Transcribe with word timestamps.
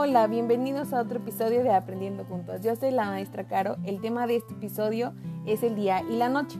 Hola, 0.00 0.28
bienvenidos 0.28 0.92
a 0.92 1.00
otro 1.00 1.18
episodio 1.18 1.64
de 1.64 1.74
Aprendiendo 1.74 2.24
Juntos. 2.24 2.60
Yo 2.60 2.76
soy 2.76 2.92
la 2.92 3.06
maestra 3.06 3.48
Caro. 3.48 3.78
El 3.82 4.00
tema 4.00 4.28
de 4.28 4.36
este 4.36 4.54
episodio 4.54 5.12
es 5.44 5.64
el 5.64 5.74
día 5.74 6.04
y 6.08 6.14
la 6.14 6.28
noche. 6.28 6.56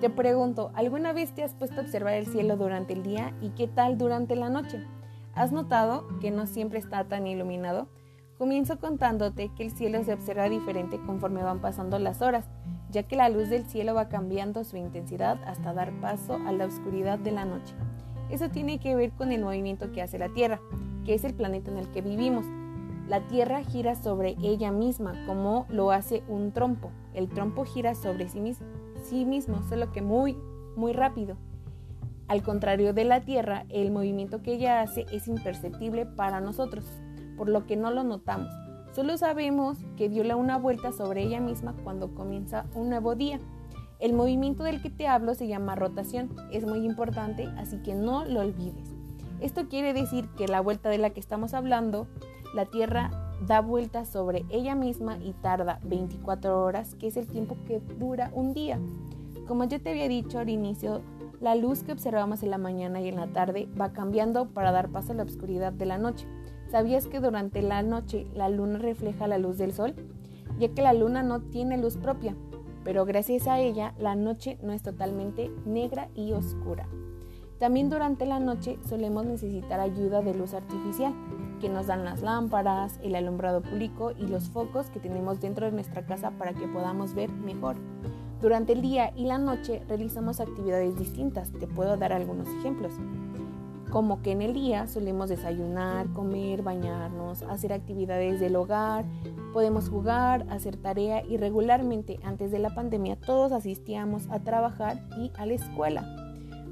Te 0.00 0.10
pregunto, 0.10 0.70
¿alguna 0.74 1.12
vez 1.12 1.34
te 1.34 1.42
has 1.42 1.54
puesto 1.54 1.80
a 1.80 1.82
observar 1.82 2.14
el 2.14 2.28
cielo 2.28 2.56
durante 2.56 2.92
el 2.92 3.02
día 3.02 3.34
y 3.40 3.50
qué 3.50 3.66
tal 3.66 3.98
durante 3.98 4.36
la 4.36 4.48
noche? 4.48 4.80
¿Has 5.34 5.50
notado 5.50 6.06
que 6.20 6.30
no 6.30 6.46
siempre 6.46 6.78
está 6.78 7.02
tan 7.02 7.26
iluminado? 7.26 7.88
Comienzo 8.38 8.78
contándote 8.78 9.50
que 9.56 9.64
el 9.64 9.72
cielo 9.72 10.04
se 10.04 10.12
observa 10.12 10.48
diferente 10.48 11.00
conforme 11.04 11.42
van 11.42 11.60
pasando 11.60 11.98
las 11.98 12.22
horas, 12.22 12.44
ya 12.92 13.02
que 13.02 13.16
la 13.16 13.28
luz 13.28 13.48
del 13.48 13.66
cielo 13.66 13.94
va 13.94 14.08
cambiando 14.08 14.62
su 14.62 14.76
intensidad 14.76 15.40
hasta 15.46 15.74
dar 15.74 15.90
paso 16.00 16.38
a 16.46 16.52
la 16.52 16.66
oscuridad 16.66 17.18
de 17.18 17.32
la 17.32 17.44
noche. 17.44 17.74
Eso 18.30 18.50
tiene 18.50 18.78
que 18.78 18.94
ver 18.94 19.10
con 19.10 19.32
el 19.32 19.42
movimiento 19.42 19.90
que 19.90 20.00
hace 20.00 20.16
la 20.16 20.28
Tierra 20.28 20.60
que 21.08 21.14
es 21.14 21.24
el 21.24 21.32
planeta 21.32 21.70
en 21.70 21.78
el 21.78 21.88
que 21.88 22.02
vivimos. 22.02 22.44
La 23.08 23.26
Tierra 23.26 23.64
gira 23.64 23.94
sobre 23.94 24.36
ella 24.42 24.70
misma 24.70 25.14
como 25.24 25.64
lo 25.70 25.92
hace 25.92 26.22
un 26.28 26.52
trompo. 26.52 26.90
El 27.14 27.30
trompo 27.30 27.64
gira 27.64 27.94
sobre 27.94 28.28
sí 28.28 28.38
mismo, 28.38 28.66
sí 29.02 29.24
mismo, 29.24 29.62
solo 29.66 29.90
que 29.92 30.02
muy, 30.02 30.36
muy 30.76 30.92
rápido. 30.92 31.38
Al 32.28 32.42
contrario 32.42 32.92
de 32.92 33.04
la 33.04 33.22
Tierra, 33.22 33.64
el 33.70 33.90
movimiento 33.90 34.42
que 34.42 34.52
ella 34.52 34.82
hace 34.82 35.06
es 35.10 35.26
imperceptible 35.26 36.04
para 36.04 36.42
nosotros, 36.42 36.84
por 37.38 37.48
lo 37.48 37.64
que 37.64 37.76
no 37.76 37.90
lo 37.90 38.04
notamos. 38.04 38.52
Solo 38.92 39.16
sabemos 39.16 39.78
que 39.96 40.10
dio 40.10 40.22
una 40.36 40.58
vuelta 40.58 40.92
sobre 40.92 41.22
ella 41.22 41.40
misma 41.40 41.74
cuando 41.84 42.14
comienza 42.14 42.66
un 42.74 42.90
nuevo 42.90 43.14
día. 43.14 43.38
El 44.00 44.12
movimiento 44.12 44.64
del 44.64 44.82
que 44.82 44.90
te 44.90 45.08
hablo 45.08 45.34
se 45.34 45.48
llama 45.48 45.76
rotación. 45.76 46.28
Es 46.52 46.66
muy 46.66 46.84
importante, 46.84 47.48
así 47.56 47.78
que 47.78 47.94
no 47.94 48.26
lo 48.26 48.40
olvides. 48.40 48.98
Esto 49.40 49.68
quiere 49.68 49.92
decir 49.94 50.28
que 50.36 50.48
la 50.48 50.60
vuelta 50.60 50.88
de 50.88 50.98
la 50.98 51.10
que 51.10 51.20
estamos 51.20 51.54
hablando, 51.54 52.08
la 52.54 52.66
Tierra 52.66 53.10
da 53.46 53.60
vuelta 53.60 54.04
sobre 54.04 54.44
ella 54.50 54.74
misma 54.74 55.18
y 55.18 55.32
tarda 55.32 55.80
24 55.84 56.64
horas, 56.64 56.94
que 56.94 57.06
es 57.06 57.16
el 57.16 57.26
tiempo 57.26 57.56
que 57.66 57.80
dura 57.98 58.30
un 58.34 58.52
día. 58.52 58.78
Como 59.46 59.64
yo 59.64 59.80
te 59.80 59.90
había 59.90 60.08
dicho 60.08 60.38
al 60.38 60.48
inicio, 60.48 61.00
la 61.40 61.54
luz 61.54 61.82
que 61.82 61.92
observamos 61.92 62.42
en 62.42 62.50
la 62.50 62.58
mañana 62.58 63.00
y 63.00 63.08
en 63.08 63.16
la 63.16 63.28
tarde 63.28 63.68
va 63.80 63.92
cambiando 63.92 64.48
para 64.48 64.72
dar 64.72 64.88
paso 64.90 65.12
a 65.12 65.16
la 65.16 65.22
oscuridad 65.22 65.72
de 65.72 65.86
la 65.86 65.98
noche. 65.98 66.26
¿Sabías 66.70 67.06
que 67.06 67.20
durante 67.20 67.62
la 67.62 67.82
noche 67.82 68.26
la 68.34 68.48
luna 68.48 68.78
refleja 68.78 69.28
la 69.28 69.38
luz 69.38 69.56
del 69.56 69.72
sol? 69.72 69.94
Ya 70.58 70.68
que 70.68 70.82
la 70.82 70.92
luna 70.92 71.22
no 71.22 71.40
tiene 71.40 71.78
luz 71.78 71.96
propia, 71.96 72.34
pero 72.84 73.04
gracias 73.04 73.46
a 73.46 73.60
ella 73.60 73.94
la 73.98 74.16
noche 74.16 74.58
no 74.62 74.72
es 74.72 74.82
totalmente 74.82 75.50
negra 75.64 76.08
y 76.14 76.32
oscura. 76.32 76.88
También 77.58 77.90
durante 77.90 78.24
la 78.24 78.38
noche 78.38 78.78
solemos 78.88 79.26
necesitar 79.26 79.80
ayuda 79.80 80.22
de 80.22 80.34
luz 80.34 80.54
artificial, 80.54 81.12
que 81.60 81.68
nos 81.68 81.88
dan 81.88 82.04
las 82.04 82.22
lámparas, 82.22 83.00
el 83.02 83.16
alumbrado 83.16 83.62
público 83.62 84.12
y 84.16 84.28
los 84.28 84.48
focos 84.48 84.90
que 84.90 85.00
tenemos 85.00 85.40
dentro 85.40 85.66
de 85.66 85.72
nuestra 85.72 86.06
casa 86.06 86.30
para 86.30 86.52
que 86.54 86.68
podamos 86.68 87.14
ver 87.14 87.30
mejor. 87.32 87.76
Durante 88.40 88.72
el 88.72 88.82
día 88.82 89.12
y 89.16 89.24
la 89.24 89.38
noche 89.38 89.82
realizamos 89.88 90.38
actividades 90.38 90.96
distintas, 90.96 91.50
te 91.50 91.66
puedo 91.66 91.96
dar 91.96 92.12
algunos 92.12 92.46
ejemplos. 92.60 92.92
Como 93.90 94.22
que 94.22 94.30
en 94.30 94.42
el 94.42 94.54
día 94.54 94.86
solemos 94.86 95.28
desayunar, 95.28 96.12
comer, 96.12 96.62
bañarnos, 96.62 97.42
hacer 97.42 97.72
actividades 97.72 98.38
del 98.38 98.54
hogar, 98.54 99.04
podemos 99.52 99.88
jugar, 99.88 100.46
hacer 100.50 100.76
tarea 100.76 101.24
y 101.24 101.38
regularmente 101.38 102.20
antes 102.22 102.52
de 102.52 102.60
la 102.60 102.72
pandemia 102.72 103.16
todos 103.16 103.50
asistíamos 103.50 104.28
a 104.30 104.38
trabajar 104.40 105.02
y 105.18 105.32
a 105.36 105.46
la 105.46 105.54
escuela. 105.54 106.27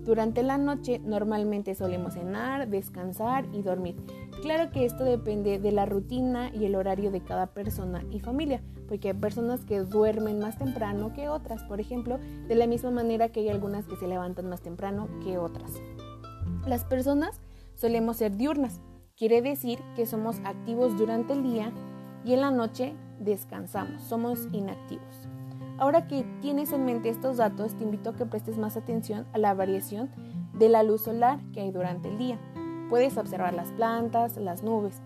Durante 0.07 0.45
la 0.45 0.57
noche 0.57 1.01
normalmente 1.01 1.75
solemos 1.75 2.15
cenar, 2.15 2.69
descansar 2.69 3.45
y 3.53 3.62
dormir. 3.62 3.97
Claro 4.41 4.71
que 4.71 4.85
esto 4.85 5.03
depende 5.03 5.59
de 5.59 5.73
la 5.73 5.85
rutina 5.85 6.49
y 6.55 6.65
el 6.65 6.77
horario 6.77 7.11
de 7.11 7.22
cada 7.22 7.49
persona 7.49 8.05
y 8.12 8.21
familia, 8.21 8.62
porque 8.87 9.09
hay 9.09 9.15
personas 9.15 9.65
que 9.65 9.81
duermen 9.81 10.39
más 10.39 10.59
temprano 10.59 11.12
que 11.12 11.28
otras, 11.28 11.65
por 11.65 11.81
ejemplo, 11.81 12.21
de 12.47 12.55
la 12.55 12.69
misma 12.69 12.93
manera 12.93 13.31
que 13.31 13.41
hay 13.41 13.49
algunas 13.49 13.87
que 13.87 13.97
se 13.97 14.06
levantan 14.06 14.49
más 14.49 14.61
temprano 14.61 15.09
que 15.25 15.39
otras. 15.39 15.72
Las 16.69 16.84
personas 16.84 17.41
solemos 17.75 18.19
ser 18.19 18.37
diurnas, 18.37 18.81
quiere 19.16 19.43
decir 19.43 19.81
que 19.97 20.06
somos 20.06 20.37
activos 20.45 20.97
durante 20.97 21.33
el 21.33 21.43
día 21.43 21.72
y 22.25 22.33
en 22.33 22.43
la 22.43 22.53
noche 22.53 22.95
descansamos, 23.19 24.03
somos 24.05 24.47
inactivos. 24.53 25.27
Ahora 25.78 26.06
que 26.09 26.25
tienes 26.41 26.72
en 26.72 26.87
mente 26.87 27.10
estos 27.10 27.37
datos, 27.37 27.75
te 27.75 27.84
invito 27.84 28.10
a 28.10 28.16
que 28.16 28.25
prestes 28.25 28.56
más 28.56 28.76
atención 28.76 29.26
a 29.34 29.38
la 29.38 29.53
variación 29.53 30.10
de 30.54 30.70
la 30.70 30.82
luz 30.82 31.03
solar 31.03 31.38
que 31.53 31.60
hay 31.60 31.70
durante 31.70 32.09
el 32.09 32.16
día. 32.16 32.38
Puedes 32.88 33.19
observar 33.19 33.53
las 33.53 33.72
plantas, 33.72 34.38
las 34.38 34.62
nubes. 34.62 35.03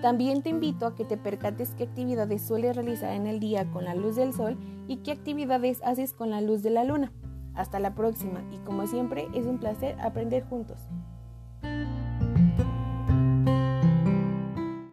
También 0.00 0.42
te 0.42 0.48
invito 0.48 0.86
a 0.86 0.94
que 0.94 1.04
te 1.04 1.18
percates 1.18 1.74
qué 1.76 1.84
actividades 1.84 2.42
sueles 2.42 2.74
realizar 2.74 3.12
en 3.12 3.26
el 3.26 3.38
día 3.38 3.70
con 3.70 3.84
la 3.84 3.94
luz 3.94 4.16
del 4.16 4.32
sol 4.32 4.56
y 4.88 4.98
qué 4.98 5.12
actividades 5.12 5.82
haces 5.84 6.14
con 6.14 6.30
la 6.30 6.40
luz 6.40 6.62
de 6.62 6.70
la 6.70 6.84
luna. 6.84 7.12
Hasta 7.54 7.78
la 7.78 7.94
próxima 7.94 8.42
y 8.50 8.58
como 8.58 8.86
siempre 8.86 9.28
es 9.34 9.46
un 9.46 9.58
placer 9.58 9.96
aprender 10.00 10.44
juntos. 10.44 10.88